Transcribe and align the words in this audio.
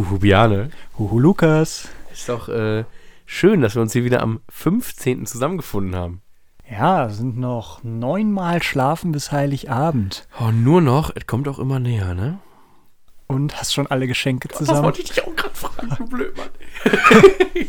Huhu 0.00 0.18
Biane. 0.18 0.70
Huhu 0.98 1.18
Lukas. 1.18 1.86
Ist 2.10 2.30
doch 2.30 2.48
äh, 2.48 2.84
schön, 3.26 3.60
dass 3.60 3.74
wir 3.74 3.82
uns 3.82 3.92
hier 3.92 4.02
wieder 4.02 4.22
am 4.22 4.40
15. 4.48 5.26
zusammengefunden 5.26 5.94
haben. 5.94 6.22
Ja, 6.70 7.10
sind 7.10 7.36
noch 7.36 7.84
neunmal 7.84 8.62
schlafen 8.62 9.12
bis 9.12 9.30
Heiligabend. 9.30 10.26
Oh, 10.40 10.52
nur 10.52 10.80
noch, 10.80 11.10
es 11.14 11.26
kommt 11.26 11.48
auch 11.48 11.58
immer 11.58 11.80
näher, 11.80 12.14
ne? 12.14 12.38
Und 13.26 13.58
hast 13.58 13.74
schon 13.74 13.88
alle 13.88 14.06
Geschenke 14.06 14.48
zusammen. 14.48 14.76
Das 14.76 14.84
wollte 14.84 15.02
ich 15.02 15.10
dich 15.10 15.22
auch 15.22 15.36
gerade 15.36 15.54
fragen, 15.54 15.94
du 15.98 16.06
Blödmann. 16.06 16.48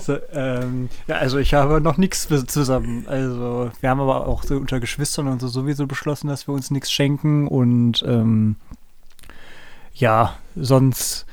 so, 0.00 0.18
ähm, 0.32 0.90
ja, 1.06 1.16
also 1.16 1.38
ich 1.38 1.54
habe 1.54 1.80
noch 1.80 1.96
nichts 1.96 2.28
zusammen. 2.46 3.06
Also 3.08 3.70
wir 3.80 3.88
haben 3.88 4.00
aber 4.00 4.26
auch 4.26 4.42
so 4.42 4.56
unter 4.56 4.80
Geschwistern 4.80 5.28
und 5.28 5.40
so 5.40 5.48
sowieso 5.48 5.86
beschlossen, 5.86 6.28
dass 6.28 6.46
wir 6.46 6.52
uns 6.52 6.70
nichts 6.70 6.92
schenken 6.92 7.48
und 7.48 8.04
ähm, 8.06 8.56
ja, 9.94 10.36
sonst 10.56 11.26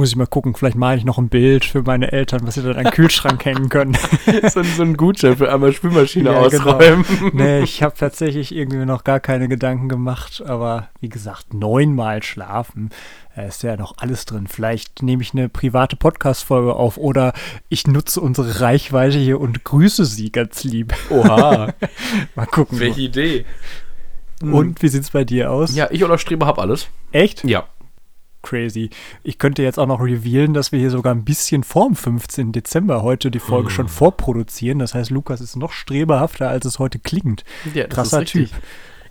muss 0.00 0.08
ich 0.08 0.16
mal 0.16 0.26
gucken, 0.26 0.54
vielleicht 0.54 0.76
male 0.76 0.96
ich 0.96 1.04
noch 1.04 1.18
ein 1.18 1.28
Bild 1.28 1.66
für 1.66 1.82
meine 1.82 2.10
Eltern, 2.10 2.40
was 2.44 2.54
sie 2.54 2.62
dann 2.62 2.76
an 2.76 2.84
den 2.84 2.92
Kühlschrank 2.92 3.44
hängen 3.44 3.68
können. 3.68 3.98
so, 4.48 4.62
so 4.62 4.82
ein 4.82 4.96
Gutschein 4.96 5.36
für 5.36 5.52
einmal 5.52 5.74
Spülmaschine 5.74 6.32
ja, 6.32 6.48
genau. 6.48 6.64
ausräumen. 6.64 7.04
Genau. 7.06 7.30
Nee, 7.34 7.60
ich 7.60 7.82
habe 7.82 7.94
tatsächlich 7.98 8.54
irgendwie 8.54 8.84
noch 8.86 9.04
gar 9.04 9.20
keine 9.20 9.46
Gedanken 9.46 9.90
gemacht, 9.90 10.42
aber 10.46 10.88
wie 11.00 11.10
gesagt, 11.10 11.52
neunmal 11.52 12.22
schlafen. 12.22 12.88
Da 13.36 13.42
ist 13.42 13.62
ja 13.62 13.76
noch 13.76 13.98
alles 13.98 14.24
drin. 14.24 14.46
Vielleicht 14.46 15.02
nehme 15.02 15.22
ich 15.22 15.34
eine 15.34 15.50
private 15.50 15.96
Podcast-Folge 15.96 16.74
auf 16.74 16.96
oder 16.96 17.34
ich 17.68 17.86
nutze 17.86 18.22
unsere 18.22 18.62
Reichweite 18.62 19.18
hier 19.18 19.38
und 19.38 19.64
grüße 19.64 20.06
sie 20.06 20.32
ganz 20.32 20.64
lieb. 20.64 20.94
Oha. 21.10 21.74
mal 22.34 22.46
gucken. 22.46 22.80
Welche 22.80 23.02
Idee. 23.02 23.44
Und 24.40 24.82
wie 24.82 24.88
sieht 24.88 25.02
es 25.02 25.10
bei 25.10 25.24
dir 25.24 25.50
aus? 25.50 25.74
Ja, 25.74 25.88
ich 25.90 26.02
oder 26.02 26.16
Streber 26.16 26.46
habe 26.46 26.62
alles. 26.62 26.88
Echt? 27.12 27.44
Ja 27.44 27.66
crazy. 28.42 28.90
Ich 29.22 29.38
könnte 29.38 29.62
jetzt 29.62 29.78
auch 29.78 29.86
noch 29.86 30.00
revealen, 30.00 30.54
dass 30.54 30.72
wir 30.72 30.78
hier 30.78 30.90
sogar 30.90 31.14
ein 31.14 31.24
bisschen 31.24 31.62
vorm 31.64 31.94
15. 31.94 32.52
Dezember 32.52 33.02
heute 33.02 33.30
die 33.30 33.38
Folge 33.38 33.68
hm. 33.68 33.74
schon 33.74 33.88
vorproduzieren. 33.88 34.78
Das 34.78 34.94
heißt, 34.94 35.10
Lukas 35.10 35.40
ist 35.40 35.56
noch 35.56 35.72
streberhafter, 35.72 36.48
als 36.48 36.66
es 36.66 36.78
heute 36.78 36.98
klingt. 36.98 37.44
Ja, 37.74 37.86
Krasser 37.86 38.24
Typ. 38.24 38.50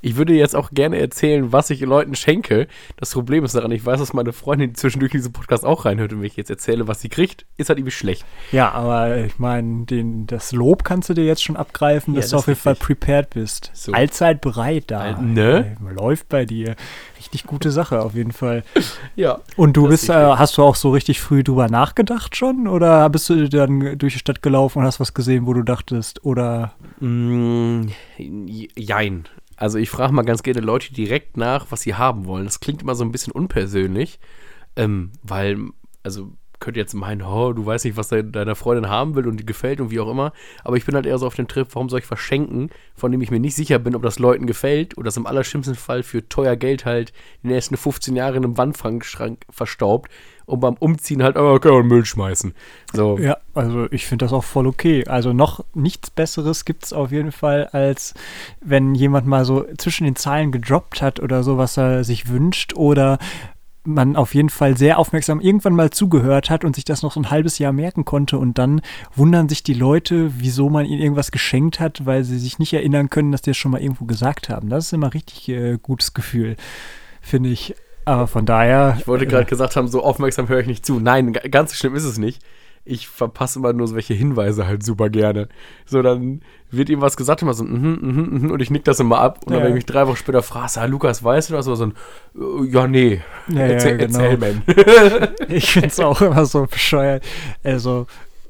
Ich 0.01 0.15
würde 0.15 0.33
jetzt 0.33 0.55
auch 0.55 0.71
gerne 0.71 0.97
erzählen, 0.99 1.51
was 1.51 1.69
ich 1.69 1.81
Leuten 1.81 2.15
schenke. 2.15 2.67
Das 2.97 3.11
Problem 3.13 3.43
ist 3.43 3.55
daran, 3.55 3.71
ich 3.71 3.85
weiß, 3.85 3.99
dass 3.99 4.13
meine 4.13 4.33
Freundin 4.33 4.75
zwischendurch 4.75 5.11
diesen 5.11 5.31
Podcast 5.31 5.65
auch 5.65 5.85
reinhört 5.85 6.13
und 6.13 6.19
wenn 6.19 6.27
ich 6.27 6.37
jetzt 6.37 6.49
erzähle, 6.49 6.87
was 6.87 7.01
sie 7.01 7.09
kriegt, 7.09 7.45
ist 7.57 7.69
halt 7.69 7.79
irgendwie 7.79 7.91
schlecht. 7.91 8.25
Ja, 8.51 8.71
aber 8.71 9.17
ich 9.17 9.39
meine, 9.39 9.85
das 10.27 10.51
Lob 10.51 10.83
kannst 10.83 11.09
du 11.09 11.13
dir 11.13 11.25
jetzt 11.25 11.43
schon 11.43 11.57
abgreifen, 11.57 12.13
ja, 12.13 12.21
dass 12.21 12.29
das 12.29 12.31
du 12.31 12.37
auf 12.37 12.47
jeden 12.47 12.59
Fall 12.59 12.75
prepared 12.75 13.29
bist. 13.31 13.71
So. 13.73 13.91
Allzeit 13.91 14.41
bereit 14.41 14.85
da. 14.87 14.99
All, 14.99 15.21
ne? 15.21 15.77
Läuft 15.93 16.29
bei 16.29 16.45
dir. 16.45 16.75
Richtig 17.17 17.43
gute 17.43 17.71
Sache 17.71 18.01
auf 18.01 18.15
jeden 18.15 18.31
Fall. 18.31 18.63
ja. 19.15 19.39
Und 19.55 19.73
du 19.73 19.87
bist, 19.87 20.09
äh, 20.09 20.13
hast 20.13 20.57
du 20.57 20.63
auch 20.63 20.75
so 20.75 20.91
richtig 20.91 21.19
früh 21.19 21.43
drüber 21.43 21.67
nachgedacht 21.67 22.35
schon? 22.35 22.67
Oder 22.67 23.09
bist 23.09 23.29
du 23.29 23.49
dann 23.49 23.97
durch 23.97 24.13
die 24.13 24.19
Stadt 24.19 24.41
gelaufen 24.41 24.79
und 24.79 24.85
hast 24.85 24.99
was 24.99 25.13
gesehen, 25.13 25.45
wo 25.45 25.53
du 25.53 25.63
dachtest? 25.63 26.23
Oder? 26.23 26.73
Mm, 26.99 27.87
jein. 28.17 29.25
Also 29.59 29.77
ich 29.77 29.89
frage 29.89 30.13
mal 30.13 30.23
ganz 30.23 30.41
gerne 30.41 30.61
Leute 30.61 30.93
direkt 30.93 31.35
nach, 31.35 31.67
was 31.69 31.81
sie 31.81 31.95
haben 31.95 32.25
wollen. 32.25 32.45
Das 32.45 32.61
klingt 32.61 32.81
immer 32.81 32.95
so 32.95 33.03
ein 33.03 33.11
bisschen 33.11 33.33
unpersönlich, 33.33 34.17
ähm, 34.77 35.11
weil, 35.21 35.57
also 36.01 36.31
könnt 36.59 36.77
jetzt 36.77 36.93
meinen, 36.93 37.21
oh, 37.21 37.53
du 37.53 37.65
weißt 37.65 37.85
nicht, 37.85 37.97
was 37.97 38.09
de 38.09 38.23
deiner 38.23 38.55
Freundin 38.55 38.89
haben 38.89 39.15
will 39.15 39.27
und 39.27 39.37
die 39.37 39.45
gefällt 39.45 39.79
und 39.81 39.91
wie 39.91 39.99
auch 39.99 40.09
immer. 40.09 40.33
Aber 40.63 40.77
ich 40.77 40.85
bin 40.85 40.95
halt 40.95 41.05
eher 41.05 41.17
so 41.17 41.27
auf 41.27 41.35
dem 41.35 41.47
Trip, 41.47 41.67
warum 41.73 41.89
soll 41.89 41.99
ich 41.99 42.05
verschenken, 42.05 42.69
von 42.95 43.11
dem 43.11 43.21
ich 43.21 43.31
mir 43.31 43.39
nicht 43.39 43.55
sicher 43.55 43.79
bin, 43.79 43.95
ob 43.95 44.03
das 44.03 44.19
Leuten 44.19 44.45
gefällt 44.45 44.97
oder 44.97 45.05
das 45.05 45.17
im 45.17 45.25
allerschlimmsten 45.25 45.75
Fall 45.75 46.03
für 46.03 46.27
teuer 46.27 46.55
Geld 46.55 46.85
halt 46.85 47.13
die 47.43 47.47
nächsten 47.47 47.77
15 47.77 48.15
Jahre 48.15 48.37
in 48.37 48.43
einem 48.43 48.57
Wandschrank 48.57 49.45
verstaubt 49.49 50.11
und 50.49 50.59
beim 50.59 50.75
Umziehen 50.79 51.23
halt, 51.23 51.37
oh, 51.37 51.59
kann 51.59 51.73
man 51.73 51.87
Müll 51.87 52.05
schmeißen. 52.05 52.53
So. 52.91 53.17
Ja, 53.19 53.37
also 53.53 53.87
ich 53.91 54.07
finde 54.07 54.25
das 54.25 54.33
auch 54.33 54.43
voll 54.43 54.67
okay. 54.67 55.05
Also 55.07 55.31
noch 55.31 55.63
nichts 55.73 56.09
Besseres 56.09 56.65
gibt 56.65 56.85
es 56.85 56.91
auf 56.91 57.11
jeden 57.11 57.31
Fall, 57.31 57.67
als 57.67 58.15
wenn 58.59 58.95
jemand 58.95 59.27
mal 59.27 59.45
so 59.45 59.65
zwischen 59.77 60.05
den 60.05 60.15
Zeilen 60.15 60.51
gedroppt 60.51 61.01
hat 61.01 61.19
oder 61.19 61.43
so, 61.43 61.57
was 61.57 61.77
er 61.77 62.03
sich 62.03 62.29
wünscht 62.29 62.73
oder 62.75 63.19
man 63.83 64.15
auf 64.15 64.35
jeden 64.35 64.49
Fall 64.49 64.77
sehr 64.77 64.99
aufmerksam 64.99 65.39
irgendwann 65.39 65.73
mal 65.73 65.89
zugehört 65.89 66.49
hat 66.49 66.65
und 66.65 66.75
sich 66.75 66.85
das 66.85 67.01
noch 67.01 67.13
so 67.13 67.19
ein 67.19 67.29
halbes 67.29 67.59
Jahr 67.59 67.71
merken 67.71 68.05
konnte 68.05 68.37
und 68.37 68.57
dann 68.57 68.81
wundern 69.15 69.49
sich 69.49 69.63
die 69.63 69.73
Leute, 69.73 70.31
wieso 70.37 70.69
man 70.69 70.85
ihnen 70.85 71.01
irgendwas 71.01 71.31
geschenkt 71.31 71.79
hat, 71.79 72.05
weil 72.05 72.23
sie 72.23 72.37
sich 72.37 72.59
nicht 72.59 72.73
erinnern 72.73 73.09
können, 73.09 73.31
dass 73.31 73.41
die 73.41 73.51
es 73.51 73.57
schon 73.57 73.71
mal 73.71 73.81
irgendwo 73.81 74.05
gesagt 74.05 74.49
haben. 74.49 74.69
Das 74.69 74.85
ist 74.85 74.93
immer 74.93 75.13
richtig 75.13 75.47
äh, 75.49 75.77
gutes 75.81 76.13
Gefühl, 76.13 76.55
finde 77.21 77.49
ich. 77.49 77.75
Aber 78.05 78.27
von 78.27 78.45
daher. 78.45 78.95
Ich 78.99 79.07
wollte 79.07 79.27
gerade 79.27 79.43
äh, 79.43 79.49
gesagt 79.49 79.75
haben, 79.75 79.87
so 79.87 80.03
aufmerksam 80.03 80.49
höre 80.49 80.59
ich 80.59 80.67
nicht 80.67 80.85
zu. 80.85 80.99
Nein, 80.99 81.33
ganz 81.33 81.71
so 81.71 81.77
schlimm 81.77 81.95
ist 81.95 82.05
es 82.05 82.17
nicht. 82.17 82.41
Ich 82.85 83.07
verpasse 83.07 83.59
immer 83.59 83.73
nur 83.73 83.87
solche 83.87 84.13
Hinweise 84.13 84.65
halt 84.67 84.83
super 84.83 85.09
gerne. 85.09 85.47
So, 85.85 86.01
dann 86.01 86.41
wird 86.71 86.89
ihm 86.89 87.01
was 87.01 87.17
gesagt, 87.17 87.41
immer 87.41 87.53
so, 87.53 87.63
mhm, 87.63 87.99
mhm, 88.01 88.39
mhm, 88.41 88.51
und 88.51 88.61
ich 88.61 88.69
nick 88.69 88.83
das 88.83 88.99
immer 88.99 89.19
ab. 89.19 89.39
Und 89.45 89.53
ja. 89.53 89.59
dann, 89.59 89.65
wenn 89.65 89.71
ich 89.71 89.75
mich 89.75 89.85
drei 89.85 90.07
Wochen 90.07 90.15
später 90.15 90.43
frage, 90.43 90.79
ah, 90.79 90.85
Lukas, 90.85 91.23
weißt 91.23 91.49
du 91.49 91.53
das? 91.55 91.67
Oder 91.67 91.75
so 91.75 91.85
ein, 91.85 91.93
äh, 92.35 92.65
ja, 92.71 92.87
nee. 92.87 93.21
Ja, 93.47 93.61
erzähl, 93.61 93.99
ja, 93.99 94.07
genau. 94.07 94.19
erzähl, 94.19 94.37
man. 94.37 94.63
ich 95.49 95.71
finde 95.71 95.87
es 95.87 95.99
auch 95.99 96.21
immer 96.21 96.45
so 96.45 96.65
bescheuert. 96.65 97.23
Also, 97.63 98.07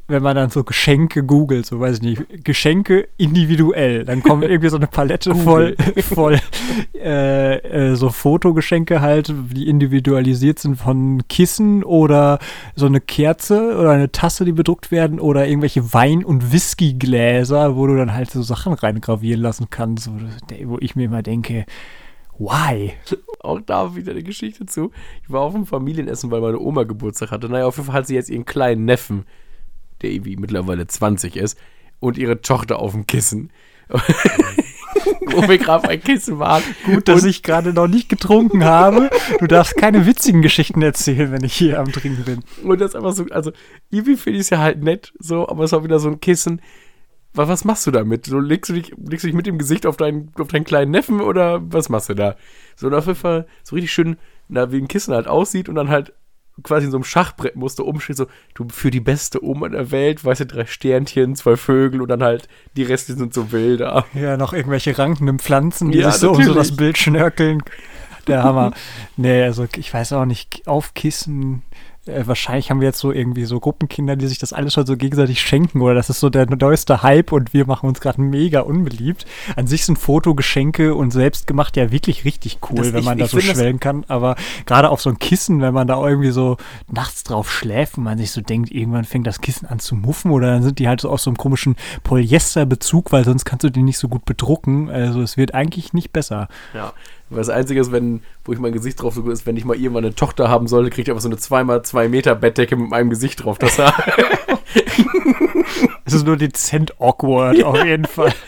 wenn 0.09 0.23
man 0.23 0.35
dann 0.35 0.49
so 0.49 0.63
Geschenke 0.63 1.23
googelt, 1.23 1.65
so 1.65 1.79
weiß 1.79 1.97
ich 1.97 2.01
nicht, 2.01 2.43
Geschenke 2.43 3.07
individuell, 3.17 4.05
dann 4.05 4.23
kommt 4.23 4.43
irgendwie 4.49 4.69
so 4.69 4.77
eine 4.77 4.87
Palette 4.87 5.35
voll, 5.35 5.75
voll 6.01 6.39
äh, 6.95 7.57
äh, 7.57 7.95
so 7.95 8.09
Fotogeschenke 8.09 9.01
halt, 9.01 9.33
die 9.51 9.69
individualisiert 9.69 10.59
sind 10.59 10.75
von 10.75 11.21
Kissen 11.29 11.83
oder 11.83 12.39
so 12.75 12.87
eine 12.87 12.99
Kerze 12.99 13.77
oder 13.77 13.91
eine 13.91 14.11
Tasse, 14.11 14.45
die 14.45 14.51
bedruckt 14.51 14.91
werden 14.91 15.19
oder 15.19 15.47
irgendwelche 15.47 15.93
Wein- 15.93 16.25
und 16.25 16.51
Whiskygläser, 16.51 17.75
wo 17.75 17.85
du 17.85 17.95
dann 17.95 18.13
halt 18.13 18.31
so 18.31 18.41
Sachen 18.41 18.73
reingravieren 18.73 19.41
lassen 19.41 19.67
kannst, 19.69 20.09
wo 20.65 20.77
ich 20.79 20.95
mir 20.95 21.05
immer 21.05 21.21
denke, 21.21 21.65
Why? 22.39 22.93
Auch 23.41 23.59
da 23.59 23.95
wieder 23.95 24.13
eine 24.13 24.23
Geschichte 24.23 24.65
zu. 24.65 24.91
Ich 25.21 25.29
war 25.29 25.41
auf 25.41 25.53
einem 25.53 25.65
Familienessen, 25.65 26.31
weil 26.31 26.39
meine 26.39 26.57
Oma 26.57 26.83
Geburtstag 26.83 27.31
hatte. 27.31 27.49
Naja, 27.49 27.65
auf 27.65 27.75
jeden 27.75 27.87
Fall 27.87 27.95
hat 27.95 28.07
sie 28.07 28.15
jetzt 28.15 28.29
ihren 28.29 28.45
kleinen 28.45 28.85
Neffen 28.85 29.25
der 30.01 30.11
irgendwie 30.11 30.37
mittlerweile 30.37 30.87
20 30.87 31.35
ist, 31.35 31.57
und 31.99 32.17
ihre 32.17 32.41
Tochter 32.41 32.79
auf 32.79 32.93
dem 32.93 33.07
Kissen. 33.07 33.51
wo 35.31 35.47
wir 35.47 35.57
gerade 35.57 35.87
bei 35.87 35.97
Kissen 35.97 36.39
waren. 36.39 36.63
Gut, 36.85 37.07
dass 37.07 37.23
und 37.23 37.29
ich 37.29 37.43
gerade 37.43 37.73
noch 37.73 37.87
nicht 37.87 38.09
getrunken 38.09 38.63
habe. 38.63 39.09
Du 39.39 39.47
darfst 39.47 39.75
keine 39.77 40.05
witzigen 40.05 40.41
Geschichten 40.41 40.81
erzählen, 40.81 41.31
wenn 41.31 41.43
ich 41.43 41.53
hier 41.53 41.79
am 41.79 41.91
Trinken 41.91 42.23
bin. 42.23 42.43
Und 42.63 42.81
das 42.81 42.91
ist 42.91 42.95
einfach 42.95 43.13
so, 43.13 43.25
also 43.31 43.51
irgendwie 43.89 44.17
finde 44.17 44.37
ich 44.37 44.45
es 44.45 44.49
ja 44.49 44.59
halt 44.59 44.83
nett, 44.83 45.13
so, 45.19 45.47
aber 45.47 45.63
es 45.63 45.71
war 45.71 45.83
wieder 45.83 45.99
so 45.99 46.09
ein 46.09 46.19
Kissen. 46.19 46.61
Was, 47.33 47.47
was 47.47 47.65
machst 47.65 47.85
du 47.85 47.91
damit? 47.91 48.25
So, 48.25 48.39
legst 48.39 48.69
du 48.69 48.73
dich, 48.73 48.93
legst 48.97 49.23
du 49.23 49.27
dich 49.27 49.35
mit 49.35 49.45
dem 49.45 49.57
Gesicht 49.57 49.85
auf 49.85 49.97
deinen, 49.97 50.31
auf 50.39 50.47
deinen 50.47 50.65
kleinen 50.65 50.91
Neffen 50.91 51.21
oder 51.21 51.61
was 51.71 51.89
machst 51.89 52.09
du 52.09 52.15
da? 52.15 52.35
So, 52.75 52.87
und 52.87 52.93
auf 52.93 53.05
jeden 53.05 53.19
Fall 53.19 53.47
so 53.63 53.75
richtig 53.75 53.93
schön, 53.93 54.17
na, 54.47 54.71
wie 54.71 54.77
ein 54.77 54.87
Kissen 54.87 55.13
halt 55.13 55.27
aussieht 55.27 55.69
und 55.69 55.75
dann 55.75 55.89
halt 55.89 56.13
quasi 56.63 56.85
in 56.85 56.91
so 56.91 56.97
einem 56.97 57.03
Schachbrett 57.03 57.55
musste 57.55 57.83
umstehen, 57.83 58.15
so, 58.15 58.27
du 58.53 58.67
für 58.69 58.91
die 58.91 58.99
beste 58.99 59.43
Oma 59.43 59.69
der 59.69 59.91
Welt, 59.91 60.23
weißt 60.23 60.41
du, 60.41 60.45
drei 60.45 60.65
Sternchen, 60.65 61.35
zwei 61.35 61.55
Vögel 61.55 62.01
und 62.01 62.09
dann 62.09 62.23
halt 62.23 62.47
die 62.75 62.83
Reste 62.83 63.13
sind 63.13 63.33
so 63.33 63.51
wilder. 63.51 64.05
Ja, 64.13 64.37
noch 64.37 64.53
irgendwelche 64.53 64.97
rankenden 64.97 65.39
Pflanzen, 65.39 65.91
die 65.91 65.99
ja, 65.99 66.11
sich 66.11 66.21
so 66.21 66.31
um 66.31 66.43
so 66.43 66.53
das 66.53 66.75
Bild 66.75 66.97
schnörkeln. 66.97 67.63
Der 68.27 68.43
Hammer. 68.43 68.73
nee, 69.17 69.41
also 69.41 69.65
ich 69.75 69.93
weiß 69.93 70.13
auch 70.13 70.25
nicht, 70.25 70.67
aufkissen, 70.67 71.63
äh, 72.09 72.27
wahrscheinlich 72.27 72.69
haben 72.69 72.81
wir 72.81 72.87
jetzt 72.87 72.99
so 72.99 73.11
irgendwie 73.11 73.45
so 73.45 73.59
Gruppenkinder, 73.59 74.15
die 74.15 74.27
sich 74.27 74.39
das 74.39 74.53
alles 74.53 74.73
schon 74.73 74.85
so 74.85 74.97
gegenseitig 74.97 75.41
schenken 75.41 75.81
oder 75.81 75.95
das 75.95 76.09
ist 76.09 76.19
so 76.19 76.29
der 76.29 76.45
neueste 76.47 77.03
Hype 77.03 77.31
und 77.31 77.53
wir 77.53 77.65
machen 77.65 77.87
uns 77.87 78.01
gerade 78.01 78.21
mega 78.21 78.61
unbeliebt. 78.61 79.25
An 79.55 79.67
sich 79.67 79.85
sind 79.85 79.97
Fotogeschenke 79.97 80.95
und 80.95 81.11
selbstgemacht 81.11 81.77
ja 81.77 81.91
wirklich 81.91 82.25
richtig 82.25 82.59
cool, 82.69 82.77
das, 82.77 82.93
wenn 82.93 83.03
man 83.03 83.17
ich, 83.17 83.23
da 83.23 83.27
so 83.27 83.39
schwellen 83.39 83.79
kann, 83.79 84.05
aber 84.07 84.35
gerade 84.65 84.89
auf 84.89 85.01
so 85.01 85.09
ein 85.09 85.19
Kissen, 85.19 85.61
wenn 85.61 85.73
man 85.73 85.87
da 85.87 86.05
irgendwie 86.05 86.31
so 86.31 86.57
nachts 86.91 87.23
drauf 87.23 87.51
schläft 87.51 87.97
und 87.97 88.03
man 88.03 88.17
sich 88.17 88.31
so 88.31 88.41
denkt, 88.41 88.71
irgendwann 88.71 89.05
fängt 89.05 89.27
das 89.27 89.41
Kissen 89.41 89.67
an 89.67 89.79
zu 89.79 89.95
muffen 89.95 90.31
oder 90.31 90.47
dann 90.47 90.63
sind 90.63 90.79
die 90.79 90.87
halt 90.87 91.01
so 91.01 91.09
aus 91.09 91.23
so 91.23 91.29
einem 91.29 91.37
komischen 91.37 91.75
Polyesterbezug, 92.03 93.11
weil 93.11 93.25
sonst 93.25 93.45
kannst 93.45 93.63
du 93.63 93.69
die 93.69 93.83
nicht 93.83 93.97
so 93.97 94.07
gut 94.07 94.25
bedrucken. 94.25 94.89
Also 94.89 95.21
es 95.21 95.37
wird 95.37 95.53
eigentlich 95.53 95.93
nicht 95.93 96.11
besser. 96.11 96.47
Ja, 96.73 96.93
weil 97.29 97.39
das 97.39 97.49
Einzige 97.49 97.79
ist, 97.79 97.91
wenn, 97.91 98.21
wo 98.43 98.53
ich 98.53 98.59
mein 98.59 98.71
Gesicht 98.73 99.01
drauf 99.01 99.13
so 99.13 99.29
ist, 99.29 99.45
wenn 99.45 99.57
ich 99.57 99.65
mal 99.65 99.75
irgendwann 99.75 100.05
eine 100.05 100.15
Tochter 100.15 100.49
haben 100.49 100.67
sollte, 100.67 100.89
kriege 100.89 101.03
ich 101.03 101.09
einfach 101.09 101.21
so 101.21 101.29
eine 101.29 101.37
2x2 101.37 102.07
Meter 102.07 102.35
Bettdecke 102.35 102.75
mit 102.75 102.89
meinem 102.89 103.09
Gesicht 103.09 103.43
drauf. 103.43 103.57
Das, 103.57 103.75
das 103.77 103.93
ist 106.13 106.25
nur 106.25 106.37
dezent 106.37 106.99
awkward, 106.99 107.57
ja. 107.57 107.65
auf 107.65 107.83
jeden 107.83 108.05
Fall. 108.05 108.33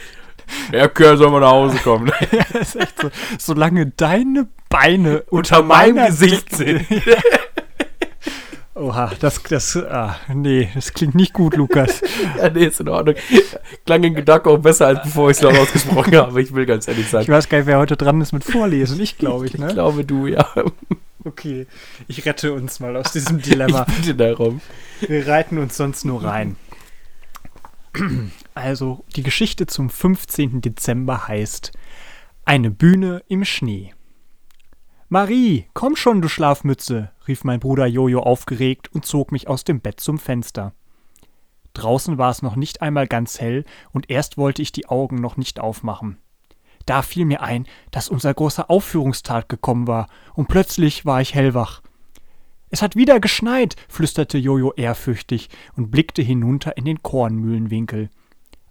Ja, 0.71 0.87
Kerl 0.89 1.17
soll 1.17 1.31
mal 1.31 1.39
nach 1.39 1.51
Hause 1.51 1.77
kommen. 1.77 2.11
ja, 2.31 2.59
ist 2.59 2.75
echt 2.75 2.99
so. 2.99 3.09
Solange 3.39 3.85
deine 3.87 4.47
Beine 4.69 5.23
unter, 5.29 5.59
unter 5.59 5.63
meinem 5.63 6.07
Gesicht 6.07 6.53
sind. 6.55 6.85
Oha, 8.73 9.12
das, 9.19 9.44
das, 9.44 9.75
ah, 9.75 10.15
nee, 10.33 10.69
das 10.73 10.94
klingt 10.94 11.13
nicht 11.13 11.33
gut, 11.33 11.57
Lukas. 11.57 12.01
ja, 12.38 12.50
nee, 12.50 12.68
ist 12.68 12.79
in 12.79 12.88
Ordnung. 12.88 13.15
Klang 13.85 14.03
in 14.03 14.13
Gedanken 14.13 14.50
auch 14.50 14.57
besser, 14.57 14.88
als 14.88 15.03
bevor 15.03 15.29
ich 15.29 15.38
es 15.38 15.44
noch 15.44 15.53
ausgesprochen 15.53 16.15
habe. 16.15 16.41
Ich 16.41 16.53
will 16.53 16.65
ganz 16.65 16.88
ehrlich 16.88 17.09
sagen. 17.09 17.23
Ich 17.23 17.29
weiß 17.29 17.50
gar 17.50 17.57
nicht, 17.57 17.68
wer 17.68 17.79
heute 17.79 17.97
dran 17.97 18.21
ist 18.21 18.31
mit 18.31 18.45
Vorlesen. 18.45 19.00
Ich 19.01 19.18
glaube 19.18 19.45
ich, 19.45 19.57
ne? 19.57 19.68
Ich 19.68 19.73
glaube 19.73 20.06
du, 20.06 20.27
ja. 20.27 20.47
Okay, 21.23 21.68
ich 22.07 22.25
rette 22.25 22.53
uns 22.53 22.79
mal 22.79 22.95
aus 22.95 23.12
diesem 23.12 23.41
Dilemma. 23.41 23.85
ich 23.88 23.95
bitte 23.95 24.15
darum. 24.15 24.62
Wir 25.01 25.27
reiten 25.27 25.57
uns 25.57 25.77
sonst 25.77 26.06
nur 26.06 26.24
rein. 26.24 26.56
Also, 28.56 29.03
die 29.15 29.24
Geschichte 29.24 29.67
zum 29.67 29.89
15. 29.89 30.62
Dezember 30.62 31.27
heißt 31.27 31.74
Eine 32.45 32.71
Bühne 32.71 33.21
im 33.27 33.45
Schnee. 33.45 33.94
Marie, 35.13 35.65
komm 35.73 35.97
schon, 35.97 36.21
du 36.21 36.29
Schlafmütze, 36.29 37.11
rief 37.27 37.43
mein 37.43 37.59
Bruder 37.59 37.85
Jojo 37.85 38.21
aufgeregt 38.21 38.87
und 38.93 39.05
zog 39.05 39.33
mich 39.33 39.49
aus 39.49 39.65
dem 39.65 39.81
Bett 39.81 39.99
zum 39.99 40.17
Fenster. 40.17 40.71
Draußen 41.73 42.17
war 42.17 42.31
es 42.31 42.41
noch 42.41 42.55
nicht 42.55 42.81
einmal 42.81 43.07
ganz 43.07 43.41
hell 43.41 43.65
und 43.91 44.09
erst 44.09 44.37
wollte 44.37 44.61
ich 44.61 44.71
die 44.71 44.87
Augen 44.87 45.17
noch 45.17 45.35
nicht 45.35 45.59
aufmachen. 45.59 46.17
Da 46.85 47.01
fiel 47.01 47.25
mir 47.25 47.41
ein, 47.41 47.67
dass 47.91 48.07
unser 48.07 48.33
großer 48.33 48.69
Aufführungstag 48.69 49.49
gekommen 49.49 49.85
war, 49.85 50.07
und 50.33 50.47
plötzlich 50.47 51.05
war 51.05 51.19
ich 51.19 51.35
hellwach. 51.35 51.81
Es 52.69 52.81
hat 52.81 52.95
wieder 52.95 53.19
geschneit, 53.19 53.75
flüsterte 53.89 54.37
Jojo 54.37 54.71
ehrfürchtig 54.77 55.49
und 55.75 55.91
blickte 55.91 56.21
hinunter 56.21 56.77
in 56.77 56.85
den 56.85 57.03
Kornmühlenwinkel. 57.03 58.11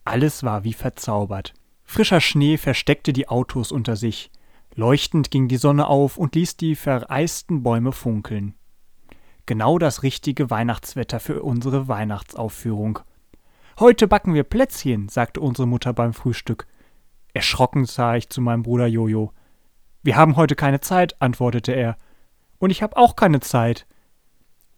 Alles 0.07 0.43
war 0.43 0.65
wie 0.65 0.73
verzaubert. 0.73 1.53
Frischer 1.85 2.23
Schnee 2.23 2.57
versteckte 2.57 3.13
die 3.13 3.29
Autos 3.29 3.73
unter 3.73 3.95
sich. 3.95 4.31
Leuchtend 4.75 5.31
ging 5.31 5.49
die 5.49 5.57
Sonne 5.57 5.89
auf 5.89 6.17
und 6.17 6.35
ließ 6.35 6.57
die 6.57 6.77
vereisten 6.77 7.63
Bäume 7.63 7.93
funkeln. 7.93 8.55
Genau 9.47 9.79
das 9.79 10.03
richtige 10.03 10.49
Weihnachtswetter 10.49 11.19
für 11.19 11.43
unsere 11.43 11.89
Weihnachtsaufführung. 11.89 13.01
Heute 13.81 14.07
backen 14.07 14.35
wir 14.35 14.45
Plätzchen, 14.45 15.09
sagte 15.09 15.41
unsere 15.41 15.67
Mutter 15.67 15.93
beim 15.93 16.13
Frühstück. 16.13 16.67
Erschrocken 17.35 17.85
sah 17.85 18.15
ich 18.15 18.29
zu 18.29 18.41
meinem 18.41 18.63
Bruder 18.63 18.87
Jojo. 18.87 19.33
Wir 20.03 20.17
haben 20.17 20.37
heute 20.37 20.55
keine 20.55 20.81
Zeit, 20.81 21.21
antwortete 21.21 21.73
er. 21.73 21.97
Und 22.59 22.71
ich 22.71 22.83
habe 22.83 22.97
auch 22.97 23.17
keine 23.17 23.41
Zeit. 23.41 23.87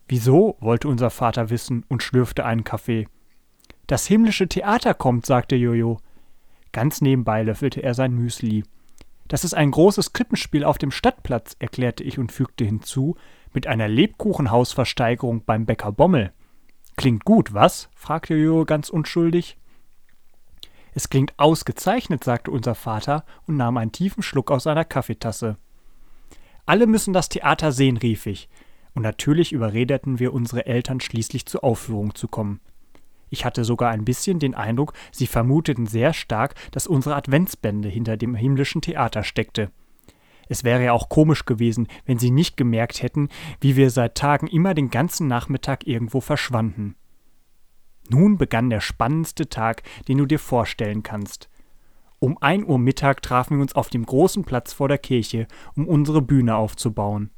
Wieso? 0.09 0.57
wollte 0.61 0.89
unser 0.89 1.11
Vater 1.11 1.51
wissen 1.51 1.85
und 1.89 2.03
schlürfte 2.03 2.45
einen 2.45 2.65
Kaffee. 2.65 3.09
Das 3.87 4.07
himmlische 4.07 4.49
Theater 4.49 4.95
kommt, 4.95 5.27
sagte 5.27 5.57
Jojo. 5.57 5.99
Ganz 6.73 7.01
nebenbei 7.01 7.43
löffelte 7.43 7.83
er 7.83 7.93
sein 7.95 8.15
Müsli. 8.15 8.65
Das 9.29 9.45
ist 9.45 9.55
ein 9.55 9.71
großes 9.71 10.13
Krippenspiel 10.13 10.65
auf 10.65 10.79
dem 10.79 10.91
Stadtplatz, 10.91 11.57
erklärte 11.59 12.05
ich 12.05 12.19
und 12.19 12.33
fügte 12.33 12.65
hinzu, 12.65 13.17
mit 13.53 13.67
einer 13.67 13.89
Lebkuchenhausversteigerung 13.89 15.45
beim 15.45 15.67
Bäcker 15.67 15.93
Bommel. 15.93 16.33
Klingt 16.97 17.25
gut, 17.25 17.55
was? 17.55 17.89
fragte 17.95 18.35
Jojo 18.35 18.65
ganz 18.65 18.89
unschuldig. 18.89 19.57
Es 20.95 21.09
klingt 21.09 21.33
ausgezeichnet, 21.39 22.23
sagte 22.23 22.51
unser 22.51 22.75
Vater 22.75 23.25
und 23.47 23.57
nahm 23.57 23.79
einen 23.79 23.93
tiefen 23.93 24.23
Schluck 24.23 24.51
aus 24.51 24.65
seiner 24.65 24.85
Kaffeetasse. 24.85 25.57
Alle 26.67 26.87
müssen 26.87 27.15
das 27.15 27.29
Theater 27.29 27.73
sehen, 27.73 27.97
rief 27.97 28.27
ich, 28.27 28.49
und 28.95 29.03
natürlich 29.03 29.53
überredeten 29.53 30.19
wir 30.19 30.35
unsere 30.35 30.67
Eltern 30.67 31.01
schließlich 31.01 31.47
zur 31.47 31.65
Aufführung 31.65 32.15
zu 32.15 32.29
kommen. 32.29 32.61
Ich 33.33 33.47
hatte 33.47 33.65
sogar 33.65 33.91
ein 33.91 34.05
bisschen 34.05 34.39
den 34.41 34.55
Eindruck, 34.55 34.93
sie 35.11 35.27
vermuteten 35.27 35.87
sehr 35.87 36.13
stark, 36.13 36.55
dass 36.71 36.87
unsere 36.87 37.17
Adventsbände 37.17 37.89
hinter 37.89 38.19
dem 38.19 38.35
himmlischen 38.35 38.83
Theater 38.83 39.25
steckte. 39.25 39.71
Es 40.51 40.65
wäre 40.65 40.85
ja 40.85 40.93
auch 40.93 41.09
komisch 41.09 41.47
gewesen, 41.47 41.89
wenn 42.05 42.19
sie 42.19 42.31
nicht 42.31 42.59
gemerkt 42.59 43.03
hätten, 43.03 43.31
wie 43.59 43.75
wir 43.75 43.89
seit 43.89 44.17
Tagen 44.17 44.49
immer 44.49 44.75
den 44.75 44.91
ganzen 44.91 45.29
Nachmittag 45.29 45.87
irgendwo 45.87 46.21
verschwanden. 46.21 46.95
Nun 48.11 48.37
begann 48.37 48.69
der 48.69 48.83
spannendste 48.83 49.49
Tag, 49.49 49.83
den 50.09 50.19
du 50.19 50.27
dir 50.27 50.39
vorstellen 50.39 51.03
kannst. 51.03 51.49
Um 52.19 52.37
ein 52.43 52.67
Uhr 52.67 52.79
Mittag 52.79 53.23
trafen 53.23 53.57
wir 53.57 53.63
uns 53.63 53.75
auf 53.75 53.89
dem 53.89 54.05
großen 54.05 54.45
Platz 54.45 54.75
vor 54.75 54.89
der 54.89 54.99
Kirche, 54.99 55.47
um 55.75 55.89
unsere 55.89 56.21
Bühne 56.21 56.55
aufzubauen. 56.55 57.31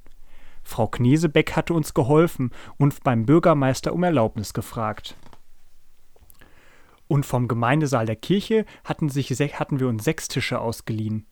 Frau 0.64 0.88
Knesebeck 0.88 1.52
hatte 1.54 1.72
uns 1.72 1.94
geholfen 1.94 2.50
und 2.78 3.04
beim 3.04 3.26
Bürgermeister 3.26 3.92
um 3.92 4.02
Erlaubnis 4.02 4.54
gefragt. 4.54 5.14
Und 7.06 7.26
vom 7.26 7.48
Gemeindesaal 7.48 8.06
der 8.06 8.16
Kirche 8.16 8.64
hatten, 8.84 9.08
sich, 9.08 9.30
hatten 9.58 9.80
wir 9.80 9.88
uns 9.88 10.04
sechs 10.04 10.28
Tische 10.28 10.60
ausgeliehen. 10.60 11.26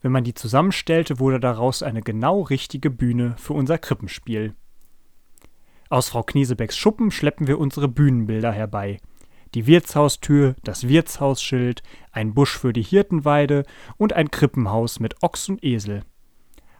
Wenn 0.00 0.12
man 0.12 0.24
die 0.24 0.34
zusammenstellte, 0.34 1.18
wurde 1.18 1.40
daraus 1.40 1.82
eine 1.82 2.02
genau 2.02 2.42
richtige 2.42 2.90
Bühne 2.90 3.34
für 3.36 3.52
unser 3.52 3.78
Krippenspiel. 3.78 4.54
Aus 5.90 6.10
Frau 6.10 6.22
Kniesebecks 6.22 6.76
Schuppen 6.76 7.10
schleppen 7.10 7.46
wir 7.46 7.58
unsere 7.58 7.88
Bühnenbilder 7.88 8.52
herbei. 8.52 8.98
Die 9.54 9.66
Wirtshaustür, 9.66 10.54
das 10.62 10.86
Wirtshausschild, 10.86 11.82
ein 12.12 12.34
Busch 12.34 12.58
für 12.58 12.74
die 12.74 12.82
Hirtenweide 12.82 13.64
und 13.96 14.12
ein 14.12 14.30
Krippenhaus 14.30 15.00
mit 15.00 15.22
Ochs 15.22 15.48
und 15.48 15.64
Esel. 15.64 16.02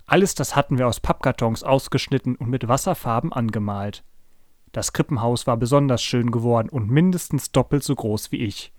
Alles 0.07 0.35
das 0.35 0.55
hatten 0.55 0.79
wir 0.79 0.87
aus 0.87 1.01
Pappkartons 1.01 1.63
ausgeschnitten 1.63 2.37
und 2.37 2.49
mit 2.49 2.69
Wasserfarben 2.69 3.33
angemalt. 3.33 4.05
Das 4.73 4.93
Krippenhaus 4.93 5.47
war 5.47 5.57
besonders 5.57 6.03
schön 6.03 6.31
geworden 6.31 6.69
und 6.69 6.91
mindestens 6.91 7.53
doppelt 7.53 7.83
so 7.83 7.95
groß 7.95 8.33
wie 8.33 8.39
ich. 8.39 8.73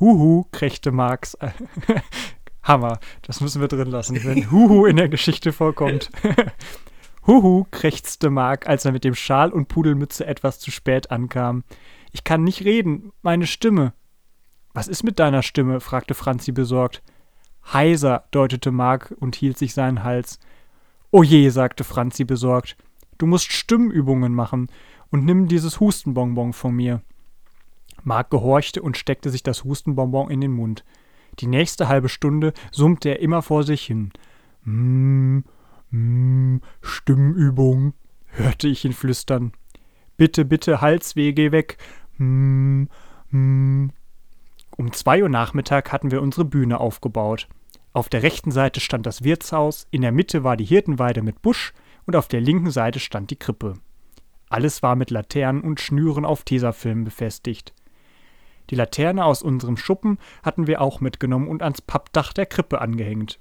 Huhu, 0.00 0.44
krächzte 0.50 0.92
Marx. 0.92 1.36
Hammer, 2.62 2.98
das 3.22 3.40
müssen 3.40 3.60
wir 3.60 3.68
drin 3.68 3.90
lassen, 3.90 4.24
wenn 4.24 4.50
Huhu 4.50 4.86
in 4.86 4.96
der 4.96 5.08
Geschichte 5.08 5.52
vorkommt. 5.52 6.10
Huhu, 7.26 7.64
krächzte 7.70 8.30
Mark, 8.30 8.66
als 8.66 8.84
er 8.84 8.92
mit 8.92 9.04
dem 9.04 9.14
Schal 9.14 9.50
und 9.50 9.68
Pudelmütze 9.68 10.26
etwas 10.26 10.58
zu 10.58 10.70
spät 10.70 11.10
ankam. 11.10 11.64
Ich 12.12 12.24
kann 12.24 12.44
nicht 12.44 12.64
reden, 12.64 13.12
meine 13.22 13.46
Stimme. 13.46 13.92
Was 14.72 14.88
ist 14.88 15.04
mit 15.04 15.18
deiner 15.18 15.42
Stimme? 15.42 15.80
fragte 15.80 16.14
Franzi 16.14 16.52
besorgt. 16.52 17.02
Heiser, 17.72 18.24
deutete 18.30 18.72
Mark 18.72 19.14
und 19.20 19.36
hielt 19.36 19.56
sich 19.56 19.72
seinen 19.72 20.02
Hals. 20.02 20.38
O 21.10 21.22
je, 21.22 21.48
sagte 21.48 21.84
Franzi 21.84 22.24
besorgt. 22.24 22.76
Du 23.16 23.26
musst 23.26 23.52
Stimmübungen 23.52 24.34
machen 24.34 24.68
und 25.14 25.24
nimm 25.24 25.46
dieses 25.46 25.78
Hustenbonbon 25.78 26.52
von 26.52 26.74
mir. 26.74 27.00
Mark 28.02 28.30
gehorchte 28.30 28.82
und 28.82 28.96
steckte 28.96 29.30
sich 29.30 29.44
das 29.44 29.62
Hustenbonbon 29.62 30.28
in 30.28 30.40
den 30.40 30.50
Mund. 30.50 30.84
Die 31.38 31.46
nächste 31.46 31.86
halbe 31.86 32.08
Stunde 32.08 32.52
summte 32.72 33.10
er 33.10 33.20
immer 33.20 33.40
vor 33.40 33.62
sich 33.62 33.86
hin. 33.86 34.10
Mm, 34.64 35.42
hm, 35.90 36.60
Stimmübung, 36.80 37.94
hörte 38.26 38.66
ich 38.66 38.84
ihn 38.84 38.92
flüstern. 38.92 39.52
Bitte, 40.16 40.44
bitte, 40.44 40.80
Halsweh, 40.80 41.32
geh 41.32 41.52
weg. 41.52 41.78
Hm, 42.16 42.88
hm. 43.30 43.92
Um 44.76 44.92
zwei 44.92 45.22
Uhr 45.22 45.28
Nachmittag 45.28 45.92
hatten 45.92 46.10
wir 46.10 46.22
unsere 46.22 46.44
Bühne 46.44 46.80
aufgebaut. 46.80 47.46
Auf 47.92 48.08
der 48.08 48.24
rechten 48.24 48.50
Seite 48.50 48.80
stand 48.80 49.06
das 49.06 49.22
Wirtshaus, 49.22 49.86
in 49.92 50.02
der 50.02 50.10
Mitte 50.10 50.42
war 50.42 50.56
die 50.56 50.64
Hirtenweide 50.64 51.22
mit 51.22 51.40
Busch 51.40 51.72
und 52.04 52.16
auf 52.16 52.26
der 52.26 52.40
linken 52.40 52.72
Seite 52.72 52.98
stand 52.98 53.30
die 53.30 53.38
Krippe. 53.38 53.74
Alles 54.48 54.82
war 54.82 54.96
mit 54.96 55.10
Laternen 55.10 55.62
und 55.62 55.80
Schnüren 55.80 56.24
auf 56.24 56.44
Tesafilm 56.44 57.04
befestigt. 57.04 57.72
Die 58.70 58.76
Laterne 58.76 59.24
aus 59.24 59.42
unserem 59.42 59.76
Schuppen 59.76 60.18
hatten 60.42 60.66
wir 60.66 60.80
auch 60.80 61.00
mitgenommen 61.00 61.48
und 61.48 61.62
ans 61.62 61.82
Pappdach 61.82 62.32
der 62.32 62.46
Krippe 62.46 62.80
angehängt. 62.80 63.38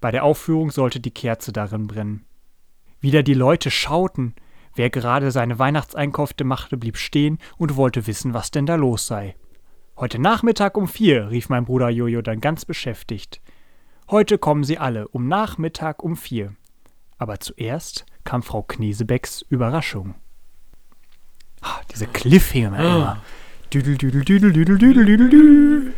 Bei 0.00 0.10
der 0.10 0.24
Aufführung 0.24 0.70
sollte 0.70 1.00
die 1.00 1.10
Kerze 1.10 1.52
darin 1.52 1.86
brennen. 1.86 2.24
Wieder 3.00 3.22
die 3.22 3.34
Leute 3.34 3.70
schauten. 3.70 4.34
Wer 4.74 4.90
gerade 4.90 5.30
seine 5.30 5.58
Weihnachtseinkäufe 5.58 6.44
machte, 6.44 6.76
blieb 6.76 6.96
stehen 6.96 7.38
und 7.56 7.76
wollte 7.76 8.06
wissen, 8.06 8.32
was 8.34 8.50
denn 8.50 8.66
da 8.66 8.76
los 8.76 9.06
sei. 9.06 9.34
Heute 9.96 10.20
Nachmittag 10.20 10.76
um 10.76 10.86
vier, 10.86 11.30
rief 11.30 11.48
mein 11.48 11.64
Bruder 11.64 11.88
Jojo 11.88 12.22
dann 12.22 12.40
ganz 12.40 12.64
beschäftigt. 12.64 13.40
Heute 14.10 14.38
kommen 14.38 14.62
sie 14.62 14.78
alle, 14.78 15.08
um 15.08 15.26
Nachmittag 15.26 16.02
um 16.02 16.16
vier. 16.16 16.54
Aber 17.18 17.40
zuerst 17.40 18.06
kam 18.28 18.42
Frau 18.42 18.60
Knesebecks 18.60 19.40
Überraschung. 19.48 20.14
Ah, 21.62 21.80
diese 21.90 22.06
Cliffhanger 22.06 22.78
immer. 22.78 23.22
Düdel, 23.72 23.96
düdel, 23.96 24.22
düdel, 24.22 24.52
düdel, 24.52 24.76
düdel, 24.76 25.06
düdel, 25.06 25.30
düdel. 25.30 25.94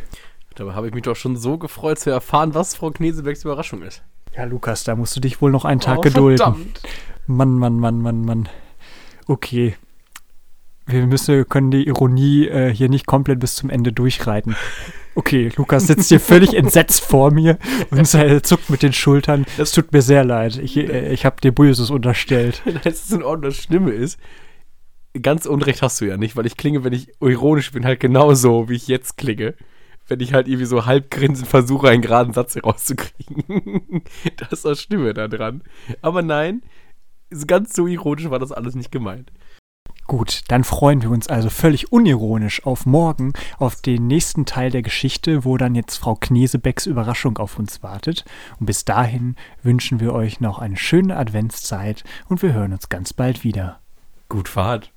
Dabei 0.54 0.75
habe 0.75 0.87
ich 0.87 0.94
mich 0.94 1.02
doch 1.02 1.16
schon 1.16 1.37
so 1.37 1.58
gefreut 1.58 1.99
zu 1.99 2.10
erfahren, 2.10 2.54
was 2.54 2.76
Frau 2.76 2.92
Knesebecks 2.92 3.42
Überraschung 3.42 3.82
ist. 3.82 4.04
Ja, 4.37 4.44
Lukas, 4.44 4.84
da 4.84 4.94
musst 4.94 5.16
du 5.16 5.20
dich 5.20 5.42
wohl 5.42 5.50
noch 5.50 5.64
einen 5.64 5.80
Tag 5.80 5.99
oh, 5.99 6.02
gedulden. 6.02 6.38
Verdammt. 6.38 6.82
Mann, 7.26 7.58
Mann, 7.58 7.80
Mann, 7.80 8.00
Mann, 8.00 8.25
Mann. 8.25 8.49
Okay. 9.26 9.75
Wir 10.87 11.04
müssen, 11.08 11.49
können 11.49 11.72
die 11.72 11.88
Ironie 11.88 12.46
äh, 12.46 12.72
hier 12.72 12.88
nicht 12.88 13.06
komplett 13.06 13.40
bis 13.40 13.56
zum 13.56 13.70
Ende 13.70 13.92
durchreiten. 13.92 14.54
Okay, 15.14 15.50
Lukas 15.56 15.86
sitzt 15.86 16.08
hier 16.08 16.20
völlig 16.20 16.54
entsetzt 16.54 17.00
vor 17.00 17.30
mir 17.32 17.58
und 17.90 18.06
zuckt 18.42 18.70
mit 18.70 18.82
den 18.82 18.92
Schultern. 18.92 19.44
Es 19.58 19.72
tut 19.72 19.92
mir 19.92 20.02
sehr 20.02 20.24
leid. 20.24 20.58
Ich, 20.58 20.76
äh, 20.76 21.12
ich 21.12 21.24
habe 21.24 21.40
dir 21.40 21.52
Böses 21.52 21.90
unterstellt. 21.90 22.62
Das 22.84 23.04
ist 23.04 23.12
in 23.12 23.22
Ordnung. 23.22 23.50
Das 23.50 23.62
Schlimme 23.62 23.90
ist, 23.90 24.18
ganz 25.20 25.46
Unrecht 25.46 25.82
hast 25.82 26.00
du 26.00 26.04
ja 26.04 26.16
nicht, 26.16 26.36
weil 26.36 26.46
ich 26.46 26.56
klinge, 26.56 26.84
wenn 26.84 26.92
ich 26.92 27.08
ironisch 27.20 27.72
bin, 27.72 27.84
halt 27.84 28.00
genauso, 28.00 28.68
wie 28.68 28.76
ich 28.76 28.88
jetzt 28.88 29.16
klinge 29.16 29.54
wenn 30.10 30.20
ich 30.20 30.34
halt 30.34 30.48
irgendwie 30.48 30.66
so 30.66 30.86
halb 30.86 31.10
grinsend 31.10 31.48
versuche, 31.48 31.88
einen 31.88 32.02
geraden 32.02 32.32
Satz 32.32 32.56
rauszukriegen. 32.62 34.02
das 34.36 34.64
ist 34.64 34.90
das 34.90 35.14
da 35.14 35.28
dran. 35.28 35.62
Aber 36.02 36.20
nein, 36.20 36.62
ganz 37.46 37.74
so 37.74 37.86
ironisch 37.86 38.28
war 38.28 38.40
das 38.40 38.52
alles 38.52 38.74
nicht 38.74 38.90
gemeint. 38.90 39.32
Gut, 40.10 40.40
dann 40.48 40.64
freuen 40.64 41.02
wir 41.02 41.10
uns 41.12 41.28
also 41.28 41.50
völlig 41.50 41.92
unironisch 41.92 42.66
auf 42.66 42.84
morgen, 42.84 43.32
auf 43.60 43.76
den 43.76 44.08
nächsten 44.08 44.44
Teil 44.44 44.72
der 44.72 44.82
Geschichte, 44.82 45.44
wo 45.44 45.56
dann 45.56 45.76
jetzt 45.76 45.98
Frau 45.98 46.16
Knesebecks 46.16 46.86
Überraschung 46.86 47.38
auf 47.38 47.60
uns 47.60 47.84
wartet. 47.84 48.24
Und 48.58 48.66
bis 48.66 48.84
dahin 48.84 49.36
wünschen 49.62 50.00
wir 50.00 50.12
euch 50.12 50.40
noch 50.40 50.58
eine 50.58 50.76
schöne 50.76 51.16
Adventszeit 51.16 52.02
und 52.28 52.42
wir 52.42 52.52
hören 52.54 52.72
uns 52.72 52.88
ganz 52.88 53.12
bald 53.12 53.44
wieder. 53.44 53.78
Gut 54.28 54.48
Fahrt. 54.48 54.90